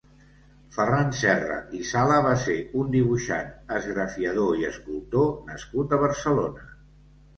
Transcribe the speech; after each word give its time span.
Ferran 0.75 1.11
Serra 1.17 1.57
i 1.79 1.81
Sala 1.89 2.17
va 2.27 2.31
ser 2.45 2.55
un 2.83 2.89
dibuixant, 2.97 3.53
esgrafiador 3.77 4.57
i 4.65 4.69
escultor 4.73 5.31
nascut 5.51 5.95
a 5.99 6.05
Barcelona. 6.07 6.71